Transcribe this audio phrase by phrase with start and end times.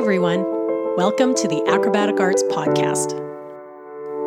[0.00, 0.46] everyone.
[0.96, 3.12] Welcome to the Acrobatic Arts Podcast.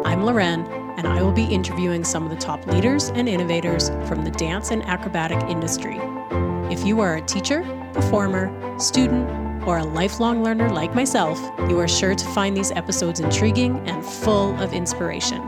[0.05, 0.67] I'm Loren,
[0.99, 4.69] and I will be interviewing some of the top leaders and innovators from the dance
[4.69, 5.97] and acrobatic industry.
[6.71, 9.27] If you are a teacher, performer, student,
[9.67, 14.05] or a lifelong learner like myself, you are sure to find these episodes intriguing and
[14.05, 15.41] full of inspiration.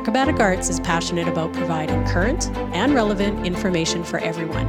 [0.00, 4.66] Acrobatic Arts is passionate about providing current and relevant information for everyone.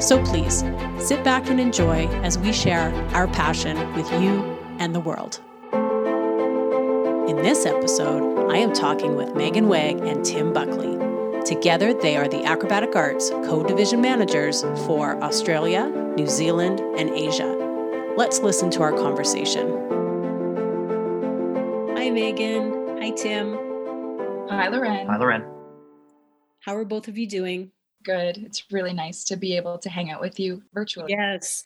[0.00, 0.62] So please
[1.00, 5.40] sit back and enjoy as we share our passion with you and the world.
[7.28, 10.96] In this episode, I am talking with Meaghan Wegg and Tim Buckley.
[11.44, 18.14] Together, they are the Acrobatic Arts co division managers for Australia, New Zealand, and Asia.
[18.16, 19.72] Let's listen to our conversation.
[21.96, 23.00] Hi, Meaghan.
[23.02, 23.71] Hi, Tim.
[24.48, 25.06] Hi, Loren.
[25.06, 25.44] Hi, Loren.
[26.60, 27.70] How are both of you doing?
[28.04, 28.38] Good.
[28.38, 31.12] It's really nice to be able to hang out with you virtually.
[31.12, 31.64] Yes.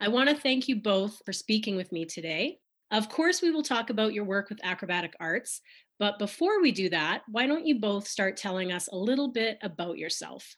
[0.00, 2.58] I want to thank you both for speaking with me today.
[2.90, 5.60] Of course, we will talk about your work with acrobatic arts,
[5.98, 9.58] but before we do that, why don't you both start telling us a little bit
[9.62, 10.56] about yourself?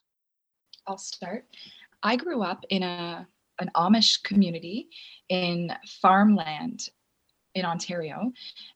[0.87, 1.45] I'll start.
[2.03, 3.27] I grew up in a
[3.59, 4.89] an Amish community
[5.29, 6.89] in farmland
[7.55, 8.33] in Ontario.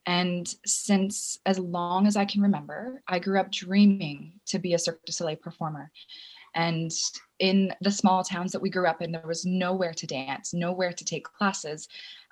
[0.06, 4.78] And since as long as I can remember, I grew up dreaming to be a
[4.78, 5.90] Cirque du Soleil performer.
[6.54, 6.90] And
[7.38, 10.92] in the small towns that we grew up in, there was nowhere to dance, nowhere
[10.92, 11.88] to take classes.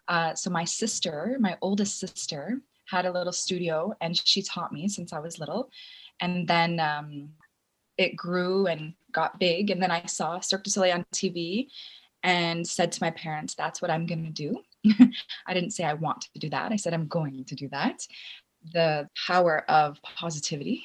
[0.08, 4.88] Uh, so my sister, my oldest sister, had a little studio and she taught me
[4.88, 5.70] since I was little.
[6.20, 7.30] And then um,
[7.98, 9.70] it grew and got big.
[9.70, 11.68] And then I saw Cirque du Soleil on TV
[12.22, 14.62] and said to my parents, that's what I'm going to do.
[15.46, 16.72] I didn't say I want to do that.
[16.72, 18.06] I said I'm going to do that.
[18.72, 20.84] The power of positivity.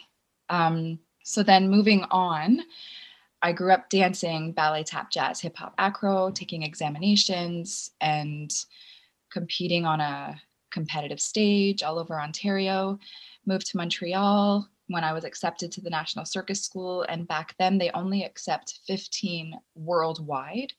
[0.49, 2.61] Um, so then moving on,
[3.41, 8.51] I grew up dancing ballet, tap, jazz, hip hop, acro, taking examinations and
[9.31, 10.41] competing on a
[10.71, 12.99] competitive stage all over Ontario.
[13.45, 17.03] Moved to Montreal when I was accepted to the National Circus School.
[17.03, 20.73] And back then, they only accept 15 worldwide.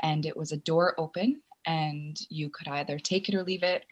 [0.00, 3.84] And it was a door open and you could either take it or leave it.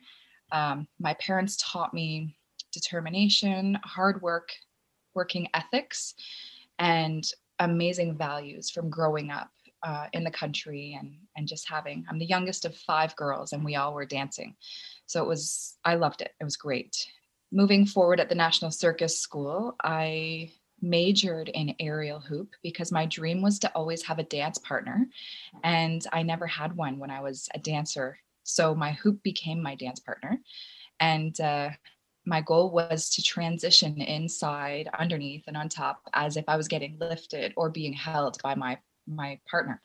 [0.51, 2.37] Um, my parents taught me
[2.73, 4.51] determination, hard work,
[5.15, 6.15] working ethics,
[6.79, 7.25] and
[7.59, 9.51] amazing values from growing up
[9.83, 12.05] uh, in the country and and just having.
[12.09, 14.57] I'm the youngest of five girls, and we all were dancing,
[15.07, 15.77] so it was.
[15.85, 16.33] I loved it.
[16.41, 16.97] It was great.
[17.51, 23.41] Moving forward at the National Circus School, I majored in aerial hoop because my dream
[23.41, 25.07] was to always have a dance partner.
[25.63, 28.19] And I never had one when I was a dancer.
[28.43, 30.41] So my hoop became my dance partner.
[31.01, 31.71] And uh,
[32.27, 36.99] my goal was to transition inside, underneath, and on top as if I was getting
[36.99, 38.79] lifted or being held by my
[39.09, 39.83] my partner.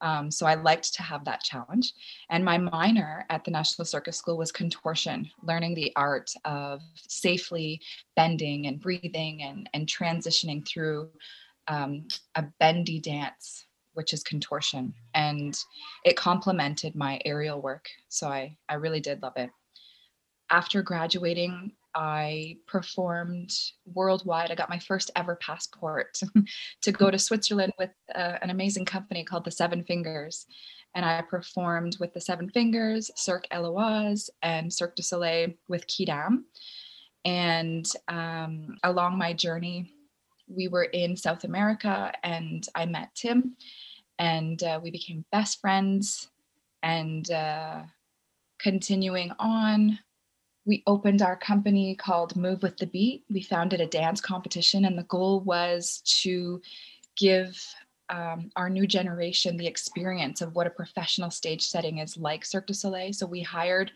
[0.00, 1.92] Um, so I liked to have that challenge.
[2.30, 7.80] And my minor at the National Circus School was contortion, learning the art of safely
[8.14, 11.08] bending and breathing and, and transitioning through
[11.68, 14.92] um, a bendy dance, which is contortion.
[15.14, 15.58] And
[16.04, 17.88] it complemented my aerial work.
[18.08, 19.50] So I, I really did love it.
[20.50, 23.50] After graduating, I performed
[23.94, 24.50] worldwide.
[24.50, 26.20] I got my first ever passport
[26.82, 30.46] to go to Switzerland with uh, an amazing company called the Seven Fingers.
[30.94, 36.44] And I performed with the Seven Fingers, Cirque Éloize, and Cirque du Soleil with Quidam.
[37.24, 39.94] And um, along my journey,
[40.48, 43.56] we were in South America and I met Tim
[44.18, 46.28] and uh, we became best friends.
[46.82, 47.82] And uh,
[48.58, 49.98] continuing on,
[50.66, 53.24] we opened our company called Move with the Beat.
[53.30, 56.60] We founded a dance competition, and the goal was to
[57.16, 57.56] give
[58.08, 62.66] um, our new generation the experience of what a professional stage setting is like Cirque
[62.66, 63.12] du Soleil.
[63.12, 63.90] So we hired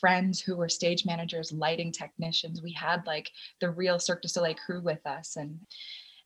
[0.00, 2.62] friends who were stage managers, lighting technicians.
[2.62, 3.30] We had like
[3.60, 5.58] the real Cirque du Soleil crew with us, and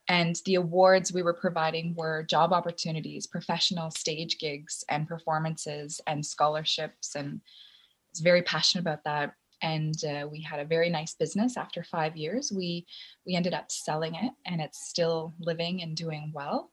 [0.08, 6.24] and the awards we were providing were job opportunities, professional stage gigs, and performances, and
[6.24, 7.14] scholarships.
[7.14, 11.56] And I was very passionate about that and uh, we had a very nice business
[11.56, 12.52] after five years.
[12.54, 12.86] We
[13.26, 16.70] we ended up selling it and it's still living and doing well.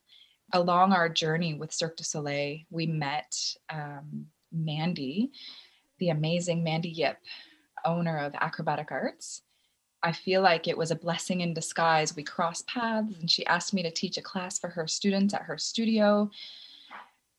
[0.52, 3.34] Along our journey with cirque du soleil we met
[3.70, 5.32] um, mandy
[5.98, 7.18] the amazing mandy yip
[7.84, 9.42] owner of acrobatic arts.
[10.02, 12.14] I feel like it was a blessing in disguise.
[12.14, 15.42] We crossed paths and she asked me to teach a class for her students at
[15.42, 16.30] her studio.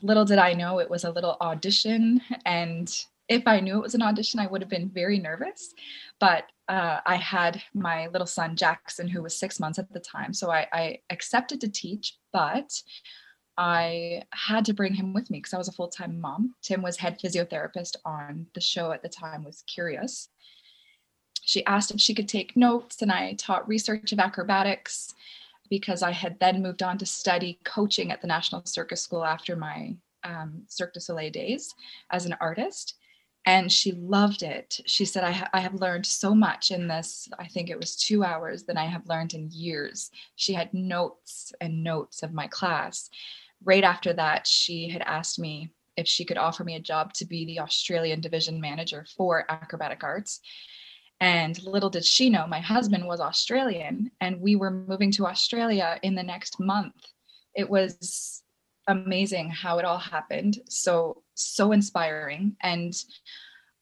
[0.01, 3.95] Little did i know it was a little audition and if I knew it was
[3.95, 5.74] an audition, I would have been very nervous.
[6.19, 10.33] But uh, I had my little son Jackson, who was six months at the time,
[10.33, 12.18] so I, I accepted to teach.
[12.31, 12.81] But
[13.57, 16.56] I had to bring him with me because I was a full time mom.
[16.62, 20.30] Tim was head physiotherapist on the show at the time, was curious.
[21.42, 25.13] She asked if she could take notes, and I taught research of acrobatics
[25.69, 29.56] because I had then moved on to study coaching at the National Circus School after
[29.56, 31.74] my um, Cirque du Soleil days
[32.12, 32.95] as an artist
[33.45, 34.80] and she loved it.
[34.86, 37.30] She said, I, ha- I have learned so much in this.
[37.38, 40.09] I think it was two hours that I have learned in years.
[40.36, 43.09] She had notes and notes of my class.
[43.63, 47.25] Right after that, she had asked me if she could offer me a job to
[47.25, 50.42] be the Australian division manager for acrobatic arts.
[51.21, 56.00] And little did she know, my husband was Australian and we were moving to Australia
[56.01, 56.95] in the next month.
[57.56, 58.44] It was
[58.88, 60.59] amazing how it all happened.
[60.68, 62.55] So, so inspiring.
[62.61, 62.93] And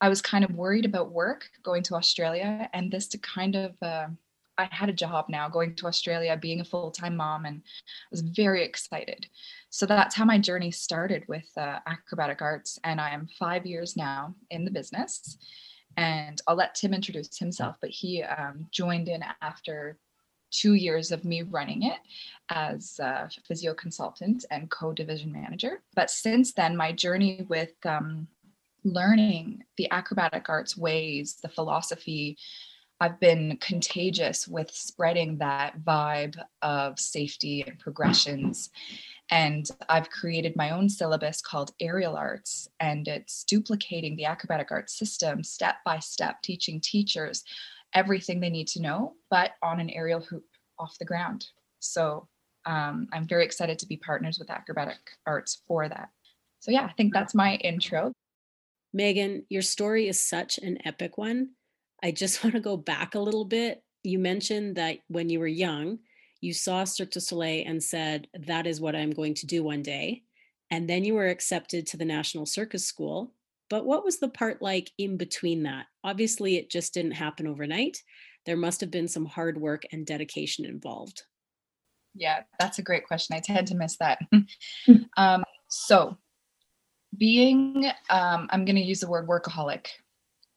[0.02, 3.72] I was kind of worried about work going to Australia and this to kind of,
[3.82, 4.08] uh,
[4.58, 8.08] I had a job now going to Australia, being a full time mom, and I
[8.12, 9.26] was very excited.
[9.70, 12.78] So that's how my journey started with uh, acrobatic arts.
[12.84, 15.38] And I am five years now in the business.
[15.98, 19.98] And I'll let Tim introduce himself, but he um, joined in after
[20.54, 22.00] two years of me running it
[22.50, 25.82] as a physio consultant and co-division manager.
[25.96, 28.28] But since then, my journey with um,
[28.84, 32.38] learning the acrobatic arts ways, the philosophy,
[33.00, 38.70] I've been contagious with spreading that vibe of safety and progressions.
[39.32, 44.98] And I've created my own syllabus called Aerial Arts, and it's duplicating the acrobatic arts
[44.98, 47.44] system step by step, teaching teachers
[47.94, 50.46] everything they need to know, but on an aerial hoop
[50.80, 51.46] off the ground.
[51.80, 52.28] So
[52.66, 56.10] um, I'm very excited to be partners with Acrobatic Arts for that.
[56.60, 58.14] So yeah, I think that's my intro.
[58.98, 61.50] Meaghan, your story is such an epic one.
[62.02, 63.84] I just want to go back a little bit.
[64.04, 66.00] You mentioned that when you were young,
[66.42, 69.82] you saw Cirque du Soleil and said, That is what I'm going to do one
[69.82, 70.24] day.
[70.70, 73.34] And then you were accepted to the National Circus School.
[73.70, 75.88] But what was the part like in between that?
[76.04, 78.04] Obviously, it just didn't happen overnight.
[78.46, 81.24] There must have been some hard work and dedication involved.
[82.14, 83.36] Yeah, that's a great question.
[83.36, 84.20] I tend to miss that.
[85.18, 86.18] um, so,
[87.18, 89.88] being, um, I'm going to use the word workaholic.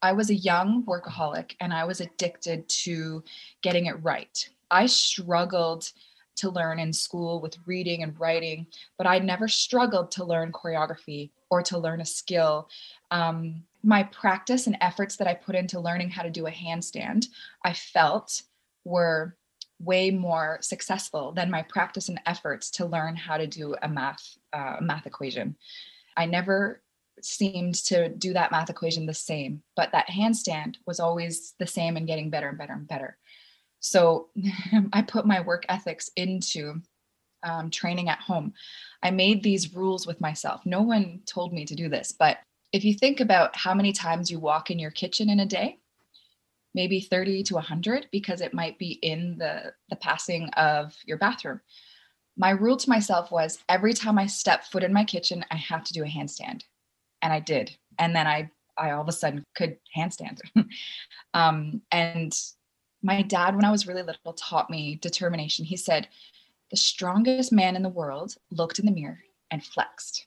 [0.03, 3.25] I was a young workaholic and I was addicted to
[3.63, 4.49] getting it right.
[4.71, 5.91] I struggled
[6.37, 8.67] to learn in school with reading and writing,
[8.99, 12.69] but I never struggled to learn choreography or to learn a skill.
[13.11, 17.29] Um, my practice and efforts that I put into learning how to do a handstand,
[17.65, 18.43] I felt
[18.85, 19.37] were
[19.79, 24.39] way more successful than my practice and efforts to learn how to do a math
[24.53, 25.57] uh, math equation.
[26.17, 26.83] I never
[27.21, 31.97] seemed to do that math equation the same, but that handstand was always the same
[31.97, 33.19] and getting better and better and better.
[33.81, 34.29] So
[34.93, 36.81] I put my work ethics into
[37.47, 38.53] um, training at home.
[39.03, 40.67] I made these rules with myself.
[40.67, 42.39] No one told me to do this, but
[42.73, 45.79] if you think about how many times you walk in your kitchen in a day,
[46.75, 51.61] maybe 30 to 100 because it might be in the the passing of your bathroom.
[52.37, 55.83] My rule to myself was every time i step foot in my kitchen i have
[55.85, 56.63] to do a handstand.
[57.23, 57.75] And i did.
[57.99, 60.39] And then i i all of a sudden could handstand.
[61.35, 62.35] Um, and
[63.03, 65.65] my dad when i was really little taught me determination.
[65.65, 66.09] He said
[66.71, 69.21] the strongest man in the world looked in the mirror
[69.51, 70.27] and flexed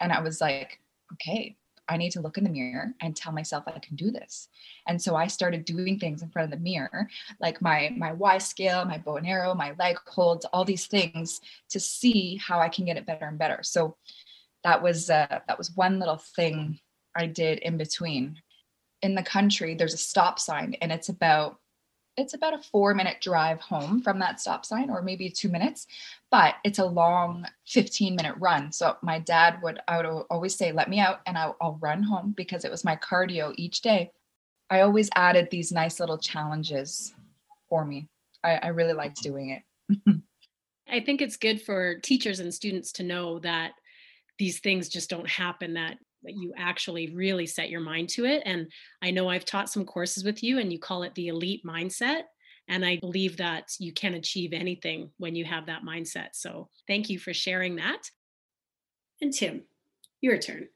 [0.00, 0.80] and i was like
[1.12, 1.56] okay
[1.90, 4.48] I need to look in the mirror and tell myself I can do this.
[4.86, 7.08] And so I started doing things in front of the mirror,
[7.40, 11.40] like my my Y scale, my bow and arrow, my leg holds, all these things
[11.70, 13.58] to see how I can get it better and better.
[13.62, 13.96] So
[14.62, 16.78] that was uh, that was one little thing
[17.16, 18.40] I did in between.
[19.02, 21.58] In the country, there's a stop sign, and it's about
[22.20, 25.86] it's about a four minute drive home from that stop sign or maybe two minutes
[26.30, 28.72] but it's a long 15 minute run.
[28.72, 32.02] So my dad would i would always say let me out and I'll, I'll run
[32.02, 34.12] home because it was my cardio each day.
[34.70, 37.12] I always added these nice little challenges
[37.68, 38.08] for me.
[38.44, 40.02] I, I really liked doing it.
[40.88, 43.72] I think it's good for teachers and students to know that
[44.38, 48.42] these things just don't happen that that you actually really set your mind to it.
[48.44, 48.70] And
[49.02, 52.22] I know I've taught some courses with you and you call it the elite mindset.
[52.68, 56.28] And I believe that you can achieve anything when you have that mindset.
[56.34, 58.10] So thank you for sharing that.
[59.20, 59.62] And Tim,
[60.20, 60.68] your turn.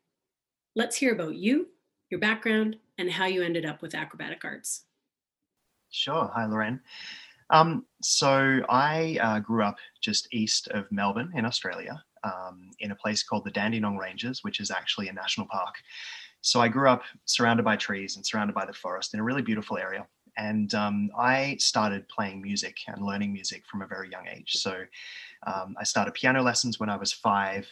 [0.75, 1.69] Let's hear about you,
[2.11, 4.85] your background, and how you ended up with acrobatic arts.
[5.91, 6.31] Sure.
[6.35, 6.81] Hi, Lorraine.
[7.51, 12.97] Um, so I uh, grew up just east of Melbourne in Australia um, in a
[12.97, 15.75] place called the Dandenong Ranges, which is actually a national park.
[16.41, 19.43] So I grew up surrounded by trees and surrounded by the forest in a really
[19.43, 20.07] beautiful area.
[20.37, 24.53] and um, I started playing music and learning music from a very young age.
[24.55, 24.85] So
[25.47, 27.67] um, I started piano lessons when I was five,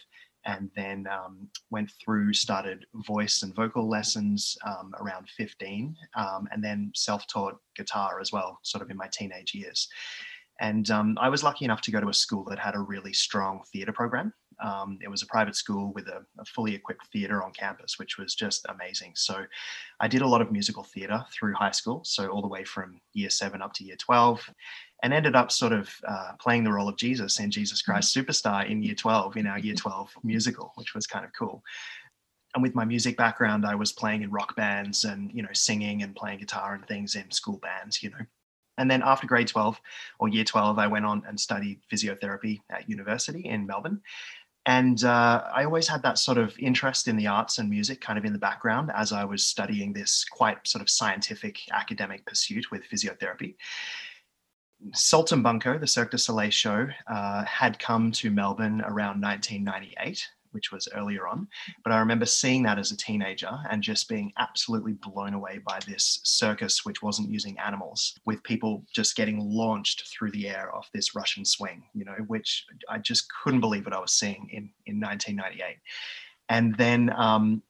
[0.45, 6.63] and then um, went through, started voice and vocal lessons um, around 15, um, and
[6.63, 9.87] then self taught guitar as well, sort of in my teenage years.
[10.59, 13.13] And um, I was lucky enough to go to a school that had a really
[13.13, 14.33] strong theatre program.
[14.63, 18.17] Um, it was a private school with a, a, fully equipped theatre on campus, which
[18.17, 19.11] was just amazing.
[19.15, 19.43] So
[19.99, 23.01] I did a lot of musical theatre through high school, so all the way from
[23.13, 24.49] year seven up to year 12,
[25.03, 27.91] and ended up sort of uh, playing the role of Jesus in Jesus mm-hmm.
[27.91, 31.61] Christ Superstar in year 12, in our year 12 musical, which was kind of cool.
[32.55, 36.03] And with my music background, I was playing in rock bands and, you know, singing
[36.03, 38.25] and playing guitar and things in school bands, you know.
[38.77, 39.79] And then after grade 12
[40.19, 44.01] or year 12, I went on and studied physiotherapy at university in Melbourne.
[44.65, 48.17] And uh, I always had that sort of interest in the arts and music kind
[48.17, 52.71] of in the background as I was studying this quite sort of scientific academic pursuit
[52.71, 53.55] with physiotherapy.
[54.91, 60.87] Saltimbanco, the Cirque du Soleil show, uh, had come to Melbourne around 1998 which was
[60.95, 61.47] earlier on.
[61.83, 65.79] But I remember seeing that as a teenager and just being absolutely blown away by
[65.87, 70.89] this circus, which wasn't using animals, with people just getting launched through the air off
[70.93, 74.69] this Russian swing, you know, which I just couldn't believe what I was seeing in,
[74.85, 75.77] in 1998.
[76.49, 77.63] And then um,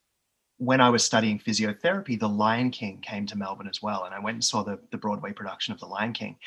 [0.57, 4.05] when I was studying physiotherapy, The Lion King came to Melbourne as well.
[4.05, 6.37] And I went and saw the, the Broadway production of The Lion King.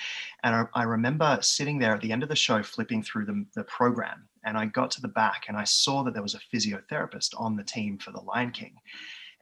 [0.42, 3.44] And I, I remember sitting there at the end of the show, flipping through the,
[3.54, 4.28] the program.
[4.46, 7.56] And I got to the back and I saw that there was a physiotherapist on
[7.56, 8.76] the team for The Lion King.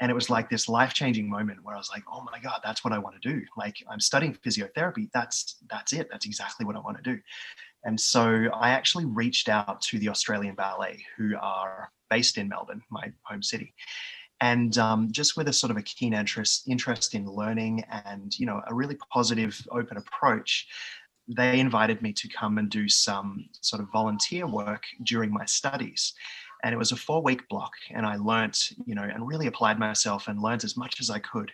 [0.00, 2.61] And it was like this life changing moment where I was like, oh my God,
[2.64, 3.44] that's what I want to do.
[3.56, 5.08] Like I'm studying physiotherapy.
[5.14, 6.08] That's, that's it.
[6.11, 7.20] That's exactly what I want to do.
[7.84, 12.82] And so I actually reached out to the Australian Ballet, who are based in Melbourne,
[12.90, 13.75] my home city
[14.40, 18.46] and um, just with a sort of a keen interest interest in learning and you
[18.46, 20.66] know a really positive open approach
[21.28, 26.12] they invited me to come and do some sort of volunteer work during my studies.
[26.62, 29.78] And it was a four week block and i learnt you know and really applied
[29.78, 31.52] myself and learned as much as i could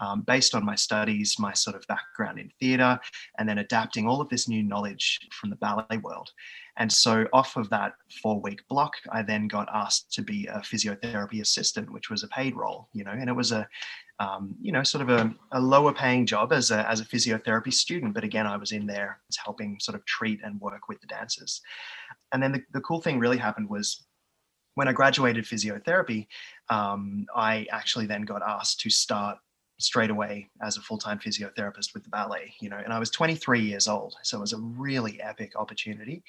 [0.00, 2.98] um, based on my studies my sort of background in theatre
[3.38, 6.30] and then adapting all of this new knowledge from the ballet world.
[6.76, 10.60] And so, off of that four week block, I then got asked to be a
[10.60, 13.68] physiotherapy assistant, which was a paid role, you know, and it was a,
[14.20, 17.72] um, you know, sort of a, a, lower paying job as a, as a physiotherapy
[17.72, 18.12] student.
[18.12, 21.62] But again, I was in there helping sort of treat and work with the dancers.
[22.32, 24.04] And then the, the cool thing really happened was
[24.74, 26.26] when I graduated physiotherapy,
[26.68, 29.38] um, I actually then got asked to start
[29.82, 33.60] straight away as a full-time physiotherapist with the ballet you know and i was 23
[33.60, 36.22] years old so it was a really epic opportunity.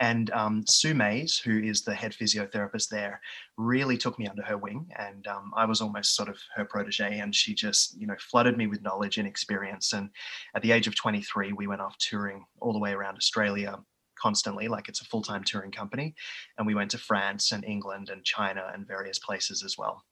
[0.00, 3.20] And um, sue mayes who is the head physiotherapist there
[3.56, 7.18] really took me under her wing and um, i was almost sort of her protege
[7.18, 9.92] and she just you know flooded me with knowledge and experience.
[9.92, 10.10] And
[10.54, 13.78] at the age of 23 we went off touring all the way around australia
[14.18, 16.14] constantly like it's a full-time touring company.
[16.58, 20.02] And we went to france and england and china and various places as well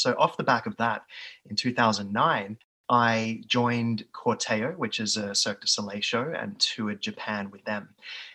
[0.00, 1.02] so, off the back of that,
[1.48, 2.58] in 2009,
[2.90, 7.88] I joined Corteo, which is a Cirque du Soleil show, and toured Japan with them.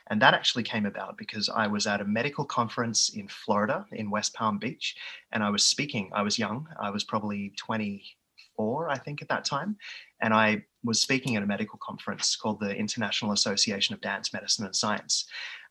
[0.07, 4.09] And that actually came about because I was at a medical conference in Florida, in
[4.09, 4.95] West Palm Beach,
[5.33, 6.09] and I was speaking.
[6.13, 9.75] I was young, I was probably 24, I think, at that time.
[10.21, 14.65] And I was speaking at a medical conference called the International Association of Dance, Medicine,
[14.65, 15.25] and Science.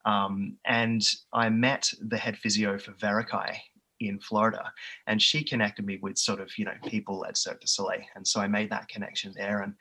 [0.05, 3.57] Um, and I met the head physio for Varekai,
[4.09, 4.73] in Florida,
[5.07, 8.27] and she connected me with sort of you know people at Cirque du Soleil, and
[8.27, 9.75] so I made that connection there, and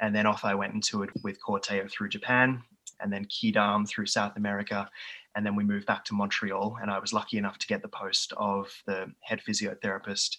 [0.00, 2.62] and then off I went into it with Corteo through Japan,
[3.00, 4.88] and then Quidam through South America,
[5.34, 7.88] and then we moved back to Montreal, and I was lucky enough to get the
[7.88, 10.36] post of the head physiotherapist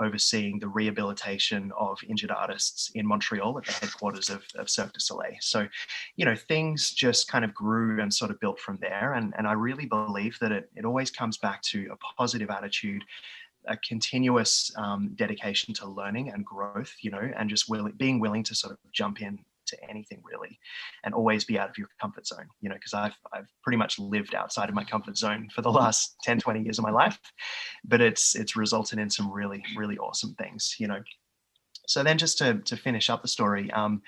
[0.00, 5.00] overseeing the rehabilitation of injured artists in Montreal at the headquarters of, of Cirque du
[5.00, 5.36] Soleil.
[5.40, 5.66] So,
[6.16, 9.14] you know, things just kind of grew and sort of built from there.
[9.14, 13.04] And, and I really believe that it, it always comes back to a positive attitude
[13.66, 18.42] a continuous um, dedication to learning and growth, you know, and just willing, being willing
[18.42, 19.38] to sort of jump in
[19.68, 20.58] to anything really
[21.04, 23.98] and always be out of your comfort zone you know because I've, I've pretty much
[23.98, 27.18] lived outside of my comfort zone for the last 10 20 years of my life
[27.84, 31.00] but it's it's resulted in some really really awesome things you know
[31.86, 34.02] so then just to, to finish up the story um,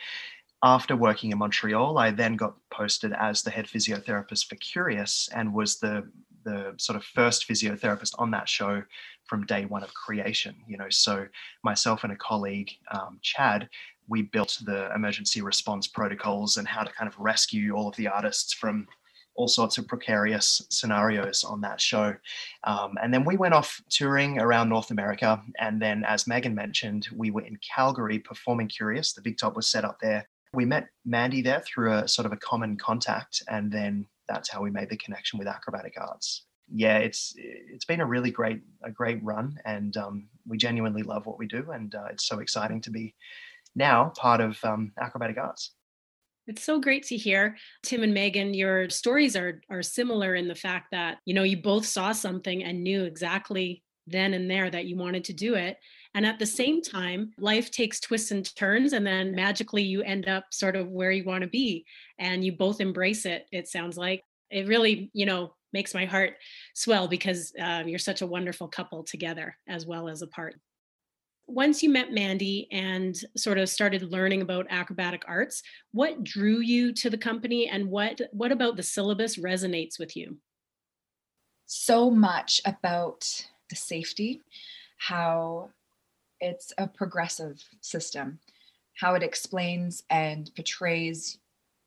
[0.63, 5.55] after working in Montreal, I then got posted as the head physiotherapist for Kurios and
[5.55, 6.09] was the
[6.43, 8.83] the sort of first physiotherapist on that show
[9.25, 10.55] from day one of creation.
[10.67, 11.27] You know, so
[11.63, 13.69] myself and a colleague, um, Chad,
[14.11, 18.09] we built the emergency response protocols and how to kind of rescue all of the
[18.09, 18.87] artists from
[19.37, 22.15] all sorts of precarious scenarios on that show.
[22.65, 25.41] Um, and then we went off touring around North America.
[25.59, 29.15] And then, as Meaghan mentioned, we were in Calgary performing Kurios.
[29.15, 30.29] The Big Top was set up there.
[30.53, 33.43] We met Mandy there through a sort of a common contact.
[33.49, 36.45] And then that's how we made the connection with acrobatic arts.
[36.73, 41.27] Yeah, it's it's been a really great a great run, and um, we genuinely love
[41.27, 43.13] what we do, and uh, it's so exciting to be
[43.75, 45.73] now part of um, acrobatic arts.
[46.47, 47.57] It's so great to hear.
[47.85, 51.57] Tim and Meaghan, your stories are are similar in the fact that, you know, you
[51.57, 55.77] both saw something and knew exactly then and there that you wanted to do it.
[56.15, 60.27] And at the same time, life takes twists and turns, and then magically you end
[60.27, 61.85] up sort of where you want to be.
[62.19, 64.25] And you both embrace it, it sounds like.
[64.51, 66.35] It really, you know, makes my heart
[66.75, 70.57] swell because uh, you're such a wonderful couple together as well as apart
[71.51, 76.93] once you met Mandy and sort of started learning about acrobatic arts, what drew you
[76.95, 80.37] to the company and what what about the syllabus resonates with you?
[81.67, 84.43] So much about the safety,
[84.99, 85.71] how
[86.41, 88.39] it's a progressive system,
[88.95, 91.39] how it explains and portrays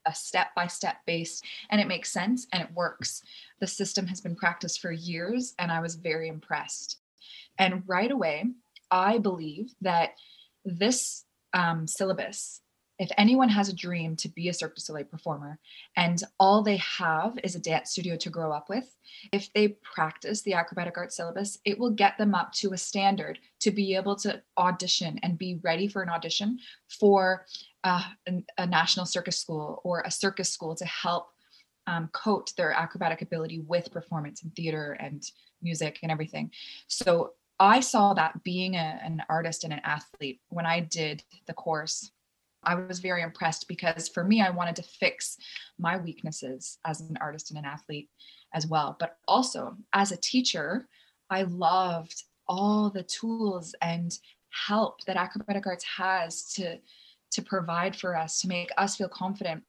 [0.06, 3.24] a step by step base and it makes sense and it works.
[3.60, 6.98] The system has been practiced for years and I was very impressed.
[7.58, 8.46] And right away,
[8.94, 10.12] I believe that
[10.64, 12.62] this um, syllabus,
[13.00, 15.58] if anyone has a dream to be a Cirque du Soleil performer
[15.98, 18.86] and all they have is a dance studio to grow up with,
[19.32, 23.40] if they practice the acrobatic art syllabus, it will get them up to a standard
[23.62, 26.60] to be able to audition and be ready for an audition
[27.00, 27.48] for
[27.84, 31.30] uh, a, a national circus school or a circus school to help
[31.88, 35.24] um, coat their acrobatic ability with performance and theater and
[35.64, 36.52] music and everything.
[36.88, 37.32] So
[37.64, 42.12] I saw that being a, an artist and an athlete when I did the course.
[42.62, 45.38] I was very impressed because for me, I wanted to fix
[45.80, 48.10] my weaknesses as an artist and an athlete
[48.54, 48.98] as well.
[49.00, 50.90] But also as a teacher,
[51.30, 54.18] I loved all the tools and
[54.68, 56.80] help that acrobatic arts has to
[57.32, 59.64] to provide for us to make us feel confident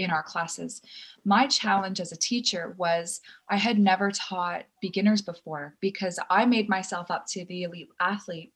[0.00, 0.80] in our classes.
[1.24, 6.68] My challenge as a teacher was I had never taught beginners before because I made
[6.68, 8.52] myself up to the elite athlete.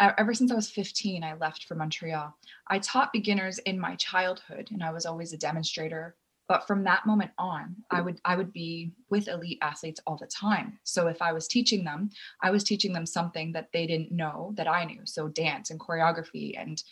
[0.00, 2.34] Ever since I was 15, I left for Montreal.
[2.68, 6.16] I taught beginners in my childhood and I was always a demonstrator.
[6.48, 10.26] But from that moment on, I would I would be with elite athletes all the
[10.26, 10.78] time.
[10.82, 12.10] So if I was teaching them,
[12.42, 15.02] I was teaching them something that they didn't know that I knew.
[15.04, 16.82] So dance and choreography and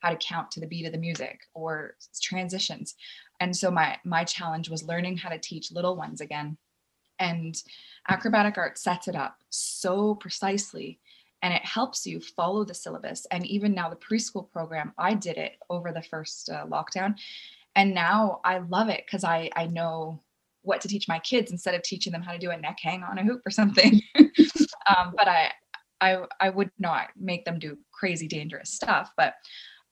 [0.00, 2.94] how to count to the beat of the music or transitions
[3.40, 6.56] and so my my challenge was learning how to teach little ones again.
[7.20, 7.60] And
[8.08, 11.00] acrobatic art sets it up so precisely
[11.42, 13.26] and it helps you follow the syllabus.
[13.30, 17.14] And even now the preschool program i did it over the first uh, lockdown.
[17.74, 20.22] And now i love it because i i know
[20.62, 23.02] what to teach my kids instead of teaching them how to do a neck hang
[23.02, 24.00] on a hoop or something.
[24.88, 25.52] Um, but I,
[26.00, 29.10] I i would not make them do crazy dangerous stuff.
[29.16, 29.34] But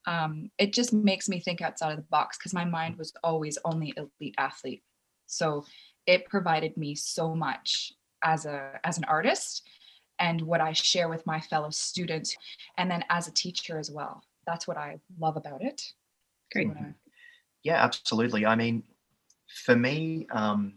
[0.07, 3.59] um, it just makes me think outside of the box because my mind was always
[3.65, 4.83] only elite athlete.
[5.27, 5.65] So
[6.07, 7.93] it provided me so much
[8.23, 9.63] as a as an artist
[10.19, 12.37] and what I share with my fellow students,
[12.79, 14.23] and then as a teacher as well.
[14.47, 15.83] That's what I love about it.
[16.53, 16.71] Great.
[17.65, 18.47] Yeah, absolutely.
[18.47, 18.85] I mean,
[19.65, 20.75] for me, um,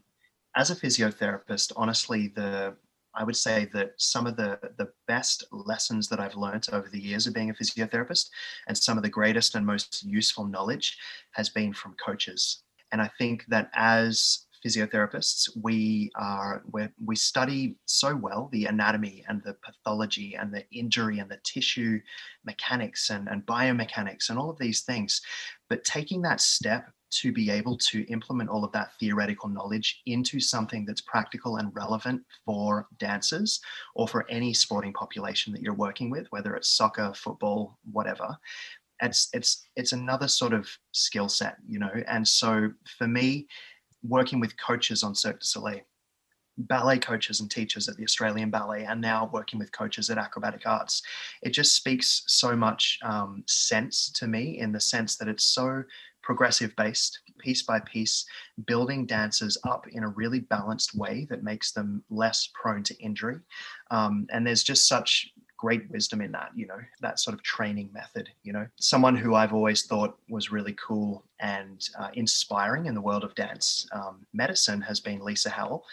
[0.55, 2.75] as a physiotherapist, honestly, the
[3.15, 7.01] I would say that some of the, the best lessons that I've learned over the
[7.01, 8.29] years of being a physiotherapist
[8.67, 10.97] and some of the greatest and most useful knowledge
[11.31, 12.63] has been from coaches.
[12.91, 16.63] And I think that as physiotherapists, we are
[17.05, 21.99] we study so well the anatomy and the pathology and the injury and the tissue
[22.43, 25.21] mechanics and, and biomechanics and all of these things.
[25.69, 30.39] But taking that step to be able to implement all of that theoretical knowledge into
[30.39, 33.59] something that's practical and relevant for dancers
[33.95, 38.37] or for any sporting population that you're working with, whether it's soccer, football, whatever.
[39.01, 41.91] It's it's it's another sort of skill set, you know.
[42.07, 43.47] And so for me,
[44.03, 45.81] working with coaches on Cirque du Soleil,
[46.57, 50.63] ballet coaches and teachers at the Australian Ballet, and now working with coaches at Acrobatic
[50.65, 51.01] Arts,
[51.41, 55.83] it just speaks so much um, sense to me in the sense that it's so
[56.29, 58.23] progressive based, piece by piece,
[58.67, 63.39] building dancers up in a really balanced way that makes them less prone to injury.
[63.89, 67.89] Um, and there's just such great wisdom in that, you know, that sort of training
[67.91, 68.29] method.
[68.43, 73.01] You know, someone who I've always thought was really cool and uh, inspiring in the
[73.01, 75.83] world of dance um, medicine has been Lisa Howell,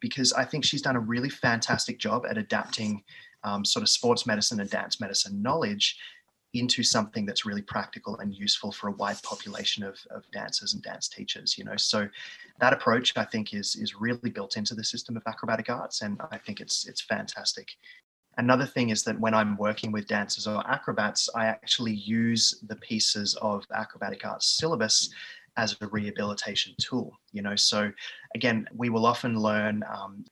[0.00, 3.02] because I think she's done a really fantastic job at adapting
[3.44, 5.96] um, sort of sports medicine and dance medicine knowledge
[6.58, 10.82] into something that's really practical and useful for a wide population of, of dancers and
[10.82, 11.76] dance teachers you know?
[11.76, 12.08] So
[12.60, 16.20] that approach i think is is really built into the system of acrobatic arts and
[16.30, 17.68] i think it's it's fantastic.
[18.38, 22.76] Another thing is that when i'm working with dancers or acrobats i actually use the
[22.76, 25.10] pieces of acrobatic arts syllabus
[25.56, 27.56] as a rehabilitation tool you know?
[27.56, 27.90] So
[28.34, 30.24] again we will often learn um,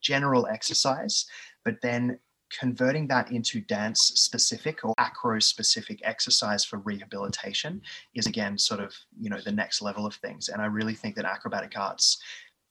[0.00, 1.26] general exercise
[1.64, 2.18] but then
[2.50, 7.80] converting that into dance specific or acro specific exercise for rehabilitation
[8.14, 10.48] is again sort of you know the next level of things.
[10.48, 12.20] And i really think that acrobatic arts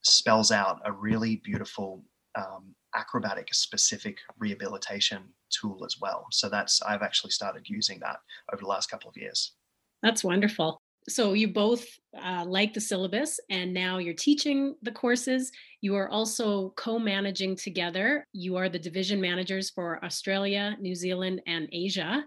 [0.03, 2.03] spells out a really beautiful
[2.35, 6.27] um, acrobatic specific rehabilitation tool as well.
[6.31, 8.19] So that's i've actually started using that
[8.53, 9.53] over the last couple of years.
[10.01, 11.85] That's wonderful so you both
[12.21, 15.51] uh, like the syllabus and now you're teaching the courses.
[15.81, 18.27] You are also co-managing together.
[18.33, 22.25] You are the division managers for australia new zealand and asia.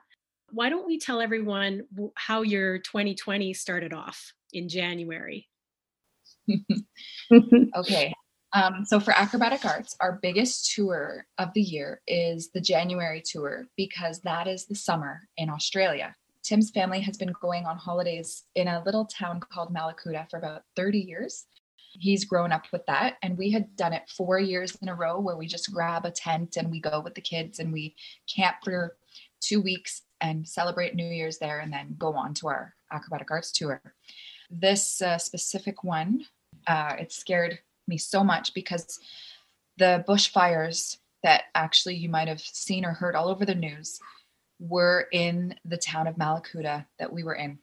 [0.52, 1.82] Why don't we tell everyone
[2.16, 5.46] how your 2020 started off in january?
[7.76, 8.12] Okay.
[8.52, 13.68] Um, so for acrobatic arts our biggest tour of the year is the january tour
[13.76, 16.16] because that is the summer in australia
[16.50, 20.64] Tim's family has been going on holidays in a little town called Mallacoota for about
[20.74, 21.46] 30 years.
[21.76, 23.18] He's grown up with that.
[23.22, 26.10] And we had done it four years in a row where we just grab a
[26.10, 27.94] tent and we go with the kids and we
[28.28, 28.96] camp for
[29.40, 33.52] two weeks and celebrate New Year's there and then go on to our acrobatic arts
[33.52, 33.80] tour.
[34.50, 36.24] This uh, specific one,
[36.66, 38.98] uh, it scared me so much because
[39.78, 44.00] the bushfires that actually you might have seen or heard all over the news
[44.60, 47.58] were in the town of Mallacoota that we were in.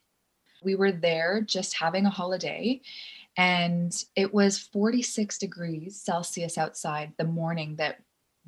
[0.64, 2.82] We were there just having a holiday,
[3.38, 8.00] and it was 46 degrees Celsius outside the morning that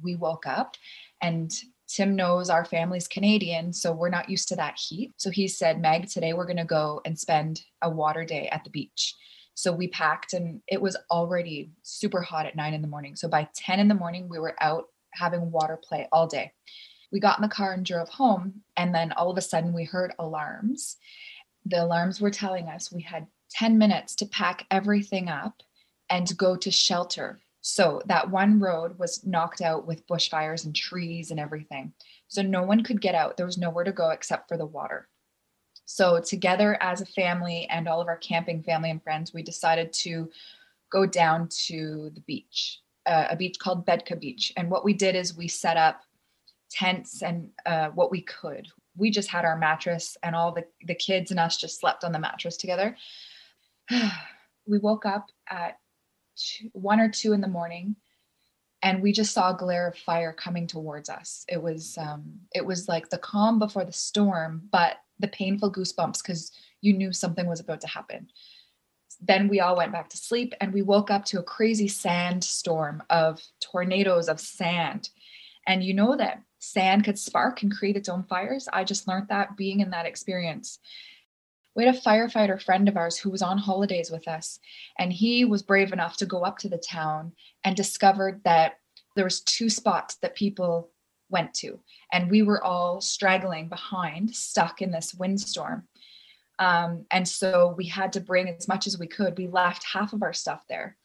[0.02, 0.76] we woke up.
[1.22, 1.54] And
[1.88, 5.14] Tim knows our family's Canadian, so we're not used to that heat.
[5.18, 8.64] So he said, Meg, today we're going to go and spend a water day at
[8.64, 9.16] the beach.
[9.54, 13.16] So we packed, and it was already super hot at nine in the morning.
[13.16, 16.52] So by 10 in the morning, we were out having water play all day
[17.12, 18.62] we got in the car and drove home.
[18.78, 20.98] And then all of a sudden, we heard alarms.
[21.66, 25.62] The alarms were telling us we had 10 minutes to pack everything up
[26.10, 27.40] and go to shelter.
[27.62, 31.94] So that one road was knocked out with bushfires and trees and everything.
[32.28, 33.38] So no one could get out.
[33.38, 35.08] There was nowhere to go except for the water.
[35.86, 39.92] So, together as a family and all of our camping family and friends, we decided
[39.94, 40.30] to
[40.92, 44.54] go down to the beach, uh, a beach called Betka Beach.
[44.56, 46.02] And what we did is we set up
[46.70, 48.68] tents and uh, what we could.
[48.98, 52.12] We just had our mattress, and all the, the kids and us just slept on
[52.12, 52.98] the mattress together.
[54.68, 55.80] we woke up at
[56.36, 57.96] two, one or two in the morning,
[58.82, 61.46] and we just saw a glare of fire coming towards us.
[61.48, 66.22] It was um, it was like the calm before the storm, but the painful goosebumps
[66.22, 66.52] because
[66.82, 68.30] you knew something was about to happen.
[69.22, 73.04] Then we all went back to sleep, and we woke up to a crazy sandstorm
[73.10, 75.10] of tornadoes of sand.
[75.68, 78.68] And you know that sand could spark and create its own fires.
[78.72, 80.80] I just learned that being in that experience.
[81.76, 84.60] We had a firefighter friend of ours who was on holidays with us,
[84.98, 87.32] and he was brave enough to go up to the town
[87.64, 88.80] and discovered that
[89.16, 90.92] there was two spots that people
[91.30, 91.80] went to,
[92.12, 95.88] and we were all straggling behind, stuck in this windstorm.
[96.58, 99.38] Um, and so we had to bring as much as we could.
[99.38, 100.98] We left half of our stuff there,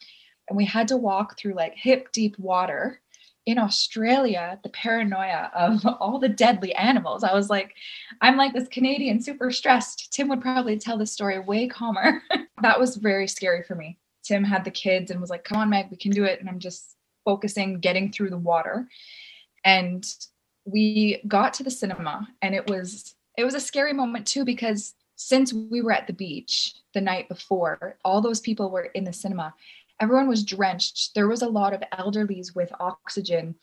[0.49, 3.01] and we had to walk through like hip deep water
[3.47, 7.25] in Australia, the paranoia of all the deadly animals.
[7.25, 7.75] I was like,
[8.21, 10.13] I'm like this Canadian, super stressed.
[10.13, 12.23] Tim would probably tell the story way calmer.
[12.63, 13.99] that was very scary for me.
[14.23, 16.41] Tim had the kids and was like, come on, Meg, we can do it.
[16.41, 18.89] And I'm just focusing, getting through the water.
[19.65, 20.07] And
[20.65, 24.95] we got to the cinema and it was it was a scary moment too because
[25.17, 29.13] since we were at the beach the night before all those people were in the
[29.13, 29.53] cinema
[30.01, 31.15] everyone was drenched.
[31.15, 33.55] There was a lot of elderlies with oxygen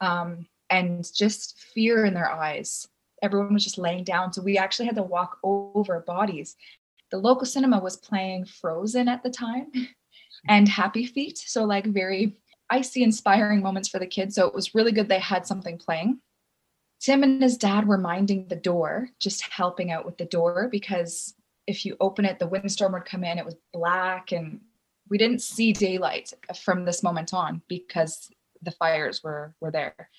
[0.00, 2.86] um, and just fear in their eyes.
[3.22, 4.32] Everyone was just laying down.
[4.32, 6.56] So we actually had to walk over bodies.
[7.10, 9.72] The local cinema was playing Frozen at the time
[10.48, 11.38] and Happy Feet.
[11.38, 12.36] So, like, very
[12.70, 14.34] icy, inspiring moments for the kids.
[14.34, 16.20] So, it was really good they had something playing.
[17.00, 21.34] Tim and his dad were minding the door, just helping out with the door because
[21.66, 23.38] if you open it, the windstorm would come in.
[23.38, 24.60] It was black and
[25.10, 28.30] we didn't see daylight from this moment on because
[28.62, 30.10] the fires were were there.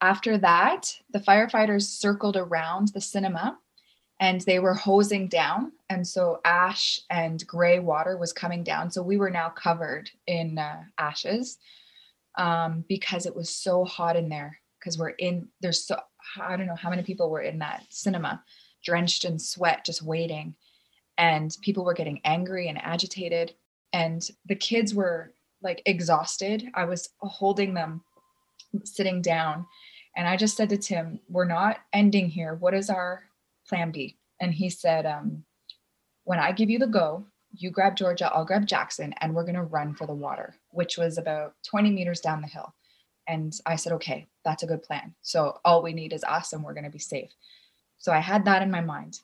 [0.00, 3.58] After that, the firefighters circled around the cinema
[4.20, 9.02] and they were hosing down and so ash and gray water was coming down so
[9.02, 11.58] we were now covered in uh, ashes
[12.38, 15.98] um, because it was so hot in there because we're in there's so
[16.40, 18.42] I don't know how many people were in that cinema,
[18.84, 20.54] drenched in sweat, just waiting.
[21.16, 23.54] And people were getting angry and agitated.
[23.94, 26.66] And the kids were like exhausted.
[26.74, 28.02] I was holding them
[28.84, 29.66] sitting down.
[30.16, 32.54] And I just said to Tim, We're not ending here.
[32.54, 33.22] What is our
[33.68, 34.18] plan B?
[34.40, 35.44] And he said, um,
[36.24, 39.54] When I give you the go, you grab Georgia, I'll grab Jackson, and we're going
[39.54, 42.74] to run for the water, which was about 20 meters down the hill.
[43.28, 45.14] And I said, okay, that's a good plan.
[45.22, 47.30] So all we need is us and we're going to be safe.
[47.98, 49.20] So I had that in my mind.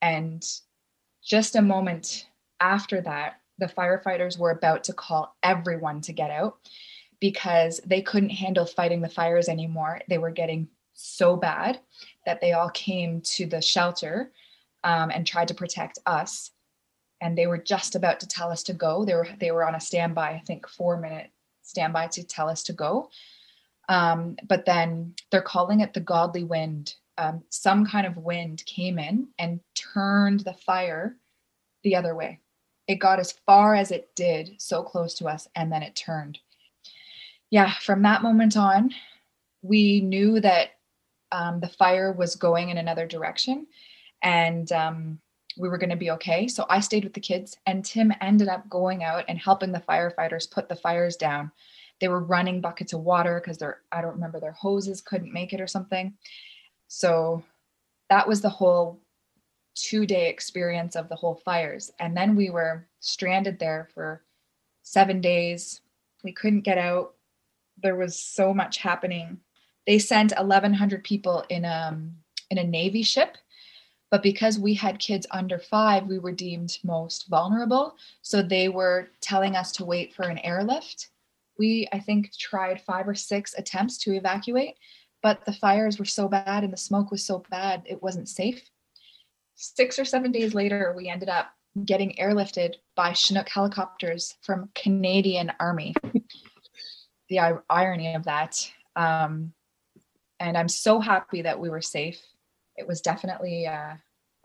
[0.00, 0.42] And
[1.22, 2.28] just a moment
[2.60, 6.58] after that, the firefighters were about to call everyone to get out
[7.20, 10.00] because they couldn't handle fighting the fires anymore.
[10.08, 11.80] They were getting so bad
[12.24, 14.32] that they all came to the shelter
[14.84, 16.50] um, and tried to protect us.
[17.20, 19.04] And they were just about to tell us to go.
[19.04, 21.30] They were they were on a standby, I think four minute
[21.62, 23.10] standby to tell us to go.
[23.88, 26.94] Um, but then they're calling it the godly wind.
[27.18, 31.16] Um, some kind of wind came in and turned the fire
[31.82, 32.40] the other way.
[32.88, 36.38] It got as far as it did, so close to us, and then it turned.
[37.50, 38.92] Yeah, from that moment on,
[39.62, 40.70] we knew that
[41.32, 43.66] um, the fire was going in another direction
[44.22, 45.18] and um,
[45.56, 46.48] we were going to be okay.
[46.48, 49.82] So I stayed with the kids, and Tim ended up going out and helping the
[49.88, 51.50] firefighters put the fires down.
[52.00, 55.52] They were running buckets of water because their I don't remember their hoses couldn't make
[55.52, 56.14] it or something.
[56.88, 57.42] So
[58.10, 59.00] that was the whole
[59.76, 61.92] two day experience of the whole fires.
[62.00, 64.24] And then we were stranded there for
[64.82, 65.80] seven days.
[66.24, 67.14] We couldn't get out.
[67.80, 69.38] There was so much happening.
[69.86, 72.16] They sent 1,100 people in a, um,
[72.50, 73.36] in a Navy ship
[74.10, 77.96] but because we had kids under five, we were deemed most vulnerable.
[78.22, 81.10] So they were telling us to wait for an airlift.
[81.58, 84.74] We, I think, tried five or six attempts to evacuate,
[85.22, 88.70] but the fires were so bad and the smoke was so bad, it wasn't safe.
[89.56, 91.50] Six or seven days later, we ended up
[91.84, 95.94] getting airlifted by Chinook helicopters from Canadian Army.
[97.28, 98.70] the irony of that.
[98.94, 99.52] Um,
[100.38, 102.20] and I'm so happy that we were safe
[102.76, 103.94] it was definitely uh,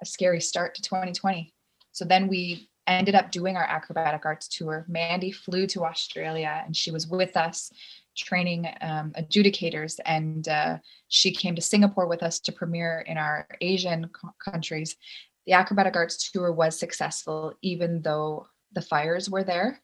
[0.02, 1.54] a scary start to 2020.
[1.92, 4.86] So then we ended up doing our acrobatic arts tour.
[4.88, 7.72] Mandy flew to Australia and she was with us
[8.16, 13.48] training um, adjudicators and uh, she came to Singapore with us to premiere in our
[13.62, 14.96] Asian co- countries.
[15.46, 19.82] The acrobatic arts tour was successful even though the fires were there.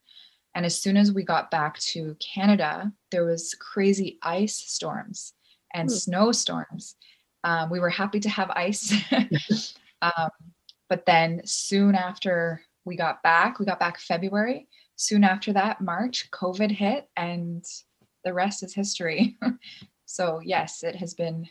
[0.56, 5.34] And as soon as we got back to Canada, there was crazy ice storms
[5.74, 5.92] and mm.
[5.92, 6.96] snowstorms.
[7.44, 8.94] Um, we were happy to have ice.
[10.02, 10.30] um,
[10.90, 14.68] but then soon after we got back, we got back February.
[14.96, 17.63] Soon after that, March, COVID hit, and
[18.23, 19.38] the rest is history.
[20.06, 21.47] so, yes, it has been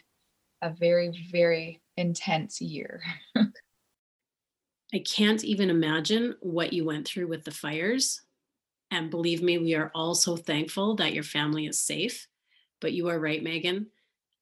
[0.62, 3.02] a very, very intense year.
[4.94, 8.22] I can't even imagine what you went through with the fires.
[8.90, 12.28] And believe me, we are all so thankful that your family is safe.
[12.80, 13.86] But you are right, Meaghan.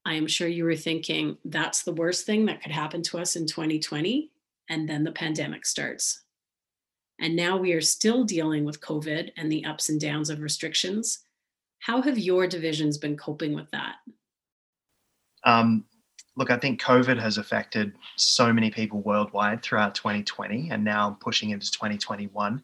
[0.05, 3.37] I am sure you were thinking that's the worst thing that could happen to us
[3.37, 4.31] in 2020.
[4.69, 6.25] And then the pandemic starts.
[7.21, 11.21] And now we are still dealing with COVID and the ups and downs of restrictions.
[11.81, 13.97] How have your divisions been coping with that?
[15.45, 15.85] Um,
[16.37, 21.51] look, I think COVID has affected so many people worldwide throughout 2020 and now pushing
[21.51, 22.63] into 2021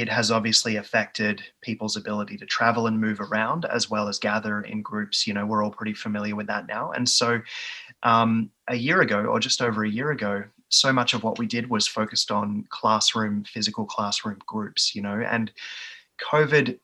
[0.00, 4.60] it has obviously affected people's ability to travel and move around as well as gather
[4.62, 5.26] in groups.
[5.26, 6.92] You know, we're all pretty familiar with that now.
[6.92, 7.40] And so,
[8.02, 11.46] um, a year ago, or just over a year ago, so much of what we
[11.46, 15.52] did was focused on classroom, physical classroom groups, you know, and
[16.20, 16.78] COVID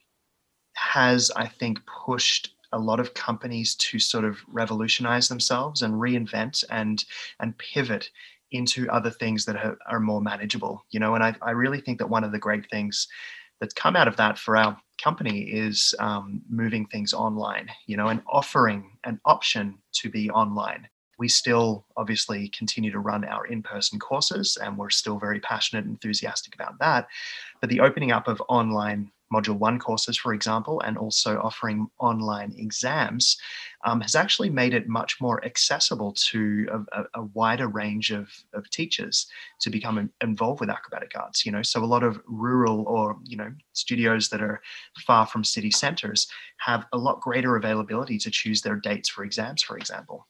[0.92, 6.64] has, I think, pushed a lot of companies to sort of revolutionize themselves and reinvent
[6.70, 7.04] and
[7.40, 8.10] and pivot
[8.50, 11.14] into other things that are, more manageable you know?
[11.14, 13.08] And I, I really think that one of the great things
[13.60, 18.08] that's come out of that for our company is um, moving things online you know
[18.08, 20.88] and offering an option to be online.
[21.18, 25.94] We still obviously continue to run our in-person courses and we're still very passionate and
[25.94, 27.06] enthusiastic about that.
[27.60, 32.52] But the opening up of online Module 1 courses, for example, and also offering online
[32.56, 33.38] exams,
[33.84, 38.68] um, has actually made it much more accessible to a, a wider range of, of
[38.70, 39.26] teachers
[39.60, 41.46] to become involved with acrobatic arts.
[41.46, 44.60] You know, so a lot of rural or, you know, studios that are
[45.06, 46.26] far from city centers
[46.58, 50.26] have a lot greater availability to choose their dates for exams, for example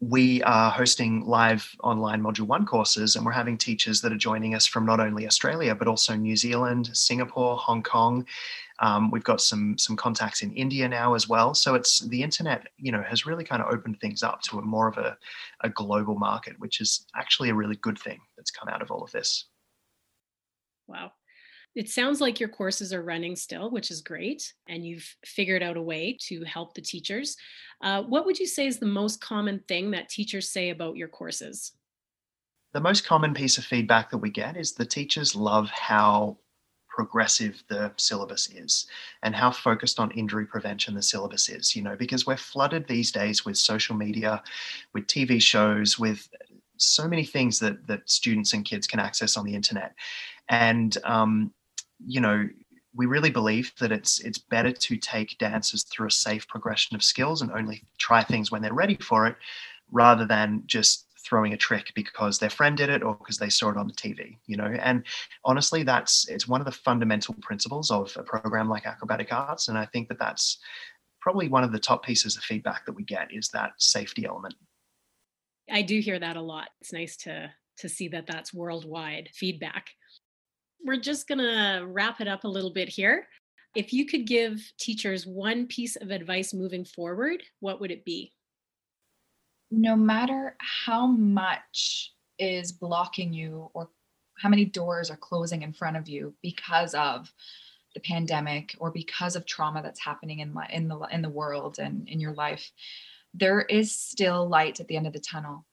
[0.00, 4.54] we are hosting live online Module 1 courses, and we're having teachers that are joining
[4.54, 8.24] us from not only Australia, but also New Zealand, Singapore, Hong Kong,
[8.80, 11.54] Um, we've got some some contacts in India now as well.
[11.54, 14.62] So it's the internet, you know, has really kind of opened things up to a
[14.62, 15.18] more of a,
[15.62, 19.02] a global market, which is actually a really good thing that's come out of all
[19.02, 19.46] of this.
[20.86, 21.12] Wow.
[21.74, 25.76] It sounds like your courses are running still, which is great, and you've figured out
[25.76, 27.36] a way to help the teachers.
[27.82, 31.08] Uh, what would you say is the most common thing that teachers say about your
[31.08, 31.72] courses?
[32.72, 36.38] The most common piece of feedback that we get is the teachers love how
[36.98, 38.88] progressive the syllabus is
[39.22, 43.12] and how focused on injury prevention the syllabus is you know because we're flooded these
[43.12, 44.42] days with social media
[44.94, 46.28] with tv shows with
[46.76, 49.94] so many things that that students and kids can access on the internet
[50.48, 51.52] and um,
[52.06, 52.48] you know
[52.94, 57.04] we really believe that it's it's better to take dancers through a safe progression of
[57.04, 59.36] skills and only try things when they're ready for it
[59.90, 63.70] rather than just throwing a trick because their friend did it or because they saw
[63.70, 64.64] it on the TV, you know.
[64.80, 65.04] And
[65.44, 69.76] honestly, that's it's one of the fundamental principles of a program like Acrobatic Arts, and
[69.76, 70.58] I think that that's
[71.20, 74.54] probably one of the top pieces of feedback that we get is that safety element.
[75.70, 76.68] I do hear that a lot.
[76.80, 79.90] It's nice to to see that that's worldwide feedback
[80.84, 83.26] we're just going to wrap it up a little bit here.
[83.74, 88.32] If you could give teachers one piece of advice moving forward, what would it be?
[89.70, 93.90] No matter how much is blocking you or
[94.38, 97.32] how many doors are closing in front of you because of
[97.94, 102.08] the pandemic or because of trauma that's happening in, in the in the world and
[102.08, 102.70] in your life
[103.34, 105.64] there is still light at the end of the tunnel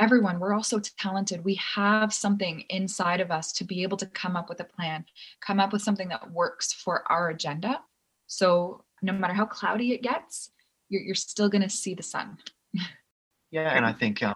[0.00, 1.44] everyone we're all so talented.
[1.44, 5.04] We have something inside of us to be able to come up with a plan
[5.40, 7.80] come up with something that works for our agenda.
[8.26, 10.50] So no matter how cloudy it gets
[10.88, 12.38] you're, you're still going to see the sun.
[13.50, 14.34] Yeah and i think um,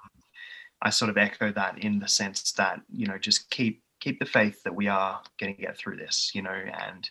[0.81, 4.27] i sort of echo that in the sense that you know just keep keep the
[4.27, 7.11] faith that we are going to get through this you know and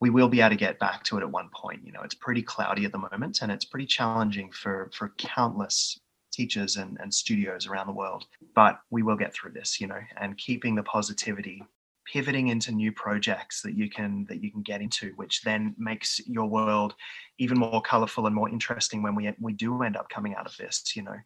[0.00, 1.80] we will be able to get back to it at one point.
[1.84, 6.00] You know it's pretty cloudy at the moment and it's pretty challenging for for countless
[6.36, 8.26] teachers and, and studios around the world.
[8.54, 11.62] But we will get through this, you know, and keeping the positivity
[12.06, 16.20] pivoting into new projects that you can that you can get into which then makes
[16.26, 16.94] your world
[17.38, 20.56] even more colorful and more interesting when we we do end up coming out of
[20.56, 21.16] this you know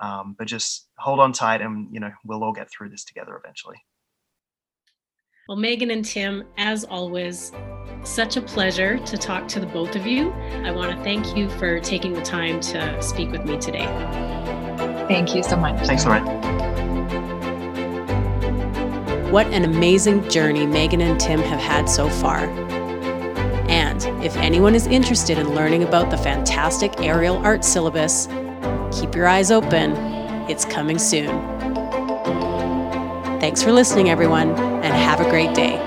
[0.00, 3.36] um, but just hold on tight and you know we'll all get through this together
[3.36, 3.76] eventually
[5.48, 7.52] well meaghan and tim as always
[8.04, 10.30] such a pleasure to talk to the both of you
[10.64, 13.86] i want to thank you for taking the time to speak with me today
[15.08, 15.86] Thank you so much.
[15.86, 16.24] Thanks, Lauren.
[19.30, 22.38] What an amazing journey Meaghan and Tim have had so far.
[23.68, 28.26] And if anyone is interested in learning about the fantastic aerial art syllabus,
[28.92, 29.92] keep your eyes open.
[30.48, 31.28] It's coming soon.
[33.40, 35.85] Thanks for listening, everyone, and have a great day.